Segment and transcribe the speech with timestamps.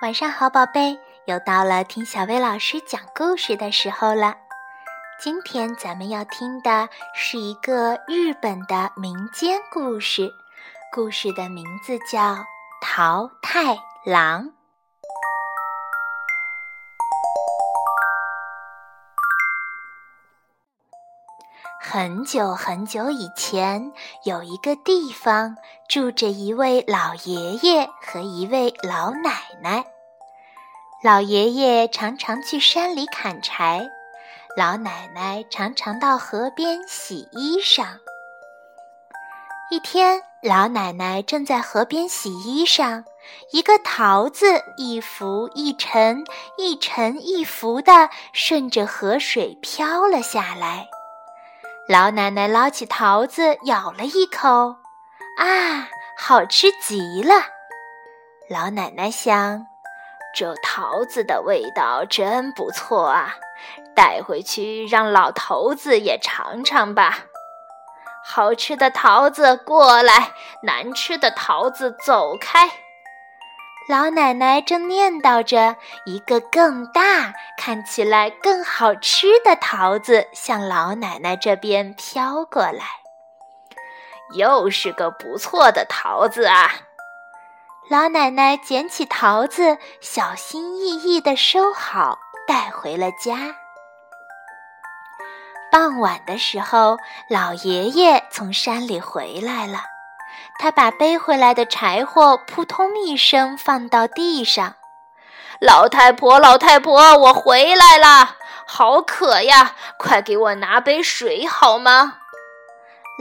[0.00, 4.36] 晚上好，宝贝，又到了听小薇老师讲故事的时候了。
[5.20, 10.32] 今天咱们要听的是一个日本的民间故事，
[10.92, 12.34] 故事的名字叫
[12.80, 14.44] 《桃太郎》。
[21.80, 25.56] 很久很久以前，有一个地方
[25.88, 29.84] 住着一位老爷爷和一位老奶奶。
[31.00, 33.88] 老爷爷常常去山里砍柴，
[34.56, 37.86] 老奶奶常常到河边洗衣裳。
[39.70, 43.04] 一天，老奶奶正在河边洗衣裳，
[43.52, 46.24] 一个桃子一浮一沉，
[46.56, 50.88] 一沉一浮的顺着河水飘了下来。
[51.88, 54.48] 老奶奶捞起桃子，咬了一口，
[55.38, 57.34] 啊，好吃极了！
[58.50, 59.64] 老奶奶想，
[60.34, 63.34] 这桃子的味道真不错啊，
[63.94, 67.18] 带回去让老头子也尝尝吧。
[68.24, 72.70] 好吃的桃子过来，难吃的桃子走开。
[73.88, 82.84] 老奶奶正念叨着，一个更大、看起来更好吃的桃子向老奶奶这边飘过来。
[84.34, 86.70] 又是个不错的桃子啊！
[87.90, 93.54] 老奶奶捡起桃子，小心翼翼地收好，带回了家。
[95.72, 96.98] 傍晚的时候，
[97.30, 99.78] 老爷爷从山里回来了。
[100.58, 104.74] 他把背回来的柴火扑通一声放到地上。
[105.58, 108.36] 老太婆，老太婆，我回来了，
[108.66, 109.74] 好渴呀！
[109.98, 112.18] 快给我拿杯水好吗？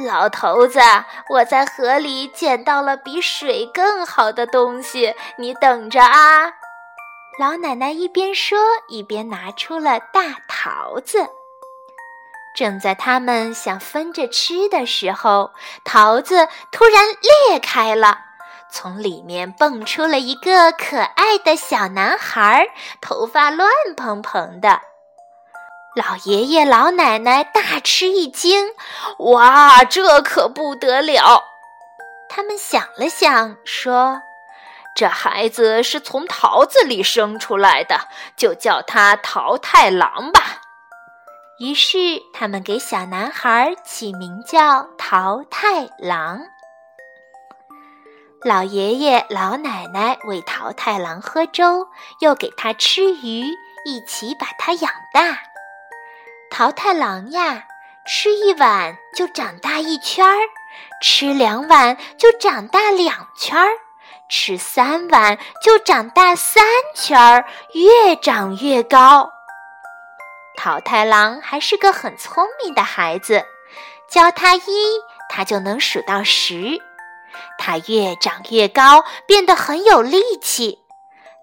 [0.06, 0.80] 老头子，
[1.28, 6.54] 我在河里捡到了比水更好的东西，你等着啊！
[7.40, 11.28] 老奶奶一边说，一边拿出了大桃子。
[12.56, 15.52] 正在他们想分着吃的时候，
[15.84, 17.04] 桃子突然
[17.50, 18.20] 裂开了，
[18.72, 22.68] 从里面蹦出了一个可爱的小男孩，
[23.02, 24.80] 头发乱蓬蓬的。
[25.98, 28.68] 老爷爷、老奶奶大吃一惊
[29.34, 31.44] ：“哇，这可不得了！”
[32.30, 34.22] 他们想了想，说
[34.96, 38.02] ：“这孩子是从桃子里生出来的，
[38.36, 40.62] 就叫他桃太郎吧。”
[41.58, 41.98] 于是，
[42.32, 46.42] 他们给小男孩起名叫桃太郎。
[48.44, 51.88] 老爷爷、老奶奶喂桃太郎喝粥，
[52.20, 53.42] 又给他吃鱼，
[53.84, 55.40] 一起把他养大。
[56.58, 57.66] 桃太郎呀，
[58.08, 60.40] 吃一碗就长大一圈儿，
[61.04, 63.70] 吃两碗就长大两圈儿，
[64.28, 66.66] 吃三碗就长大三
[66.96, 69.30] 圈儿，越长越高。
[70.58, 73.46] 桃太郎还是个很聪明的孩子，
[74.10, 74.62] 教他一，
[75.30, 76.82] 他就能数到十。
[77.60, 80.87] 他越长越高，变得很有力气。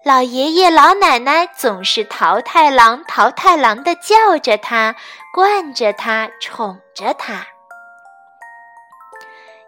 [0.05, 4.95] 老爷爷、老奶奶总是桃太郎、桃太郎的叫着他，
[5.33, 7.47] 惯着他，宠着他。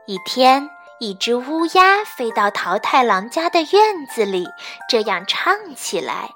[0.05, 4.45] 一天，一只乌鸦飞到桃太郎家的院子里，
[4.87, 6.29] 这样唱起来。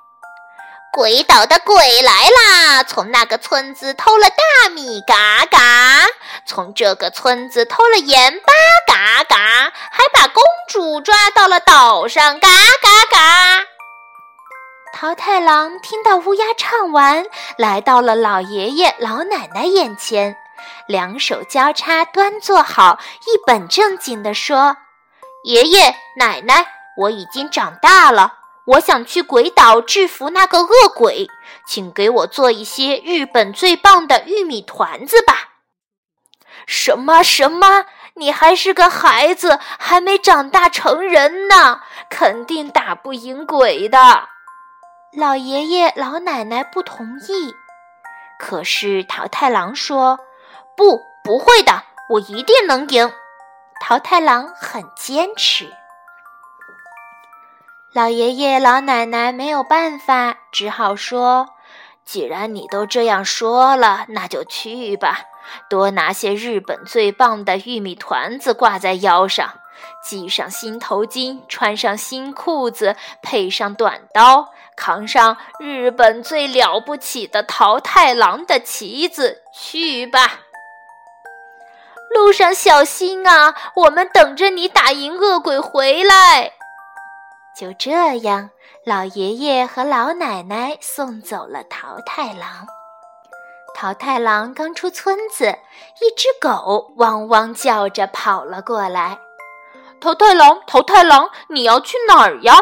[0.91, 2.83] 鬼岛的鬼来啦！
[2.83, 5.59] 从那个村子偷了大米，嘎嘎；
[6.47, 8.51] 从这个村子偷了盐巴，
[8.87, 9.37] 嘎嘎；
[9.91, 13.67] 还把公主抓到了岛上，嘎嘎嘎。
[15.01, 17.25] 桃太郎听到乌鸦唱完，
[17.57, 20.37] 来到了老爷爷、老奶奶眼前，
[20.85, 24.77] 两手交叉端坐好，一本正经地说
[25.43, 26.67] ：“爷爷奶奶，
[26.97, 28.35] 我已经长大了。”
[28.73, 31.27] 我想去鬼岛制服那个恶鬼，
[31.65, 35.33] 请给我做一些日本最棒的玉米团子吧。
[36.67, 37.85] 什么什么？
[38.17, 44.29] 你还是个孩子，还没长大成人呢，肯定打不赢鬼的。
[45.13, 47.53] 老爷爷老奶奶不同意，
[48.39, 50.17] 可是桃太郎说
[50.77, 53.11] ：“不，不会的，我一定能赢。”
[53.81, 55.69] 桃太郎很坚持。
[57.91, 61.49] 老爷爷、老奶奶没有办法，只好说
[62.05, 65.19] ：“既然你都这样说了，那就去吧。
[65.69, 69.55] 多拿些日本最棒的玉米团子挂在腰上，
[70.01, 80.39] 系上新头巾，穿上新裤子，配上短刀，扛上日本最了不起的桃太郎的旗子，去吧。
[82.09, 83.53] 路上小心啊！
[83.75, 86.53] 我们等着你打赢恶鬼回来。”
[87.55, 87.91] 就这
[88.21, 88.49] 样，
[88.83, 92.65] 老爷爷和老奶奶送走了桃太郎。
[93.75, 95.59] 桃太郎刚出村子，
[95.99, 99.19] 一只狗汪汪叫着跑了过来。
[100.01, 102.55] 桃太郎，桃太郎，你要去哪儿呀？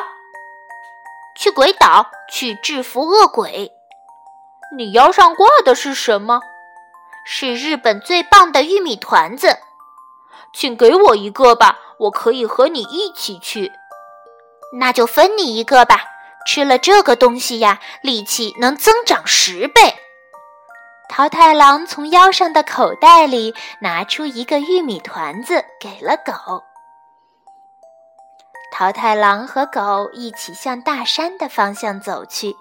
[1.39, 3.71] 去鬼岛，去制服恶鬼。
[4.75, 6.41] 你腰上挂的是什么？
[7.25, 9.57] 是日本最棒的玉米团子。
[10.53, 13.71] 请给我一个吧，我可以和你一起去。
[14.77, 16.03] 那就分你一个吧。
[16.45, 19.95] 吃了这个东西呀，力气能增长十倍。
[21.07, 26.63] 桃太郎从腰上的口袋里拿出一个玉米团子，给了狗。
[28.71, 32.55] 桃太郎和狗一起向大山的方向走去。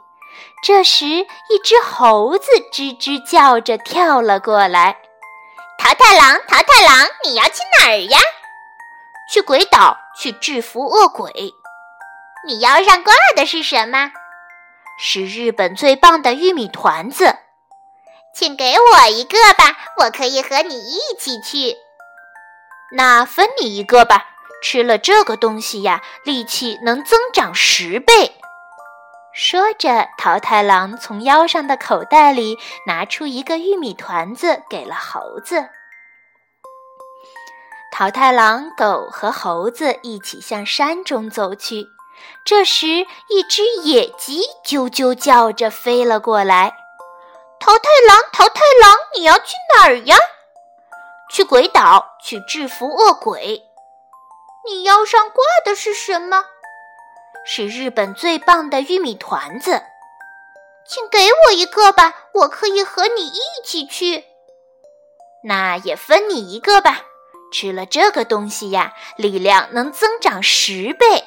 [0.63, 4.99] 这时，一只猴子吱吱叫着跳了过来。
[5.79, 8.19] “桃太郎，桃太郎，你要去哪儿呀
[9.33, 11.55] ？”“去鬼岛，去制服恶鬼。
[12.47, 14.11] ”“你腰上挂的是什么
[14.99, 17.37] ？”“是日本最棒的玉米团子。
[18.35, 21.77] ”“请给我一个吧，我可以和你一起去。
[22.97, 24.27] ”“那分你一个吧。”
[24.63, 28.35] 吃了这个东西呀，力气能增长十倍。
[29.33, 35.69] 说着，桃太郎从腰上的口袋里拿出一个玉米团子，给了猴子。
[37.93, 41.87] 桃太郎、狗和猴子一起向山中走去。
[42.45, 46.73] 这时，一只野鸡啾啾叫着飞了过来。
[47.61, 50.17] “桃太郎，桃太郎，你要去哪儿呀
[51.31, 53.63] ？”“去鬼岛，去制服恶鬼。”
[54.69, 56.45] 你腰上挂的是什么？
[57.47, 59.83] 是日本最棒的玉米团子，
[60.87, 64.25] 请给我一个吧，我可以和你一起去。
[65.45, 67.03] 那也分你一个吧，
[67.51, 71.25] 吃了这个东西呀，力量能增长十倍。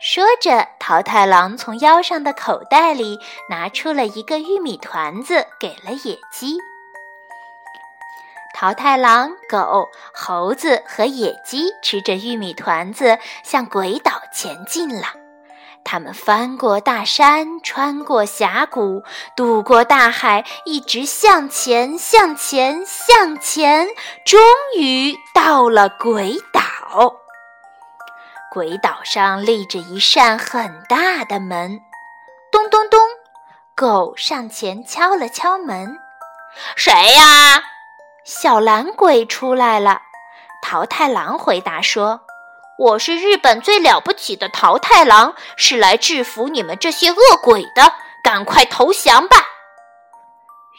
[0.00, 6.56] 说着，桃太郎从腰上的口袋里拿出了一个玉米团子，给了野鸡。
[8.52, 15.06] 桃太郎、狗、猴子和野鸡吃着玉米团子，向鬼岛前进了。
[15.82, 19.02] 他们翻过大山，穿过峡谷，
[19.34, 23.88] 渡过大海，一直向前，向前，向前，
[24.26, 24.38] 终
[24.76, 27.14] 于到了鬼岛。
[28.52, 31.80] 鬼岛上立着一扇很大的门，
[32.52, 33.00] 咚咚咚，
[33.74, 35.96] 狗上前敲了敲门
[36.76, 37.62] ：“谁呀？”
[38.24, 40.02] 小懒鬼出来了，
[40.62, 42.20] 桃太郎回答说
[42.78, 49.38] ：“我是日本最了不起的桃太郎，是来制服你们这些恶鬼的，赶快投降吧！”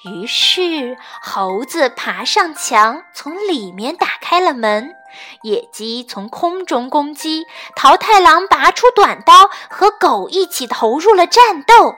[0.06, 4.94] 于是猴子爬上墙，从里面打开了门；
[5.42, 11.96] 野鸡从空中攻击，桃太郎拔出短刀，和狗一起投入了战斗。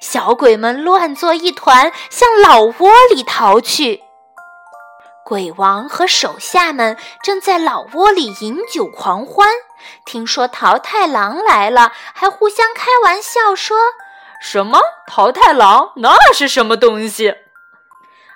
[0.00, 4.03] 小鬼们乱作一团，向老窝里逃去。
[5.24, 9.48] 鬼王和手下们正在老窝里饮酒狂欢，
[10.04, 13.76] 听说桃太郎来了，还互相开玩笑说
[14.38, 15.92] ：“什么桃太郎？
[15.96, 17.34] 那是什么东西？”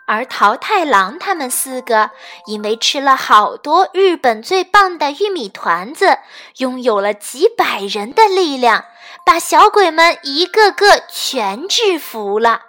[0.08, 2.12] 而桃太郎他们四个
[2.46, 6.16] 因为吃了好多日本最棒的玉米团子，
[6.56, 8.86] 拥有了几百人的力量，
[9.26, 12.62] 把小鬼们一个个全制服了。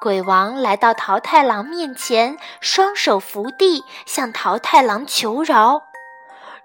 [0.00, 5.82] 鬼王来到桃太郎面前，双手扶地，向桃太郎求饶：“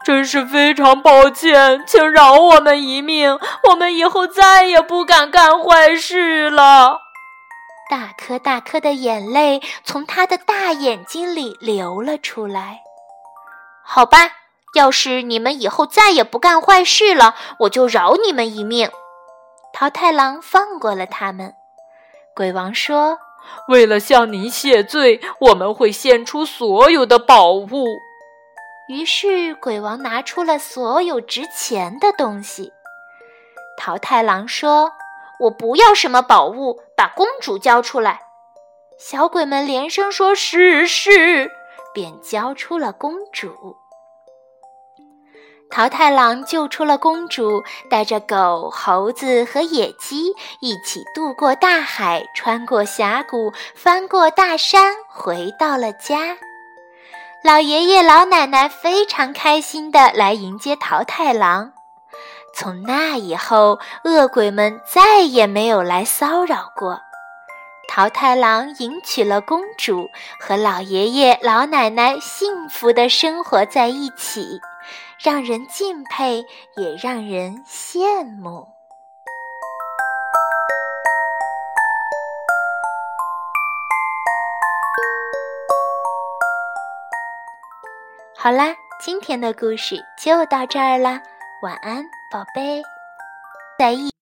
[0.04, 7.00] 真是非常抱歉，请饶我们一命，我们以后再也不敢干坏事了。”
[7.90, 12.82] 大颗大颗的眼泪从他的大眼睛里流了出来。
[13.84, 14.32] 好吧，
[14.76, 18.90] 要是你们以后再也不干坏事了，我就饶你们一命。
[19.74, 21.54] 桃太郎放过了他们。
[22.34, 23.20] 鬼王说
[23.68, 27.86] ：“为了向您谢罪，我们会献出所有的宝物。”
[28.88, 32.72] 于是，鬼王拿出了所有值钱的东西。
[33.78, 34.92] 桃太郎说
[35.42, 38.22] ：“我不要什么宝物，把公主交出来。”
[38.98, 41.52] 小鬼们连声说：“是是！”
[41.94, 43.81] 便交出了公主。
[45.72, 56.38] 桃太郎救出了公主，带着狗、猴子和野鸡一起渡过大海，穿过峡谷，翻过大山，回到了家。
[57.44, 61.72] 老爷爷、老奶奶非常开心地来迎接桃太郎。
[62.54, 67.00] 从那以后，恶鬼们再也没有来骚扰过。
[67.88, 70.10] 桃太郎迎娶了公主，
[70.40, 74.60] 和老爷爷、老奶奶幸福地生活在一起。
[75.24, 76.48] 让人敬佩，
[76.78, 78.68] 也让人羡慕。
[88.36, 91.22] 好啦，今天的故事就到这儿啦，
[91.62, 92.82] 晚安，宝贝，
[93.78, 94.12] 再一。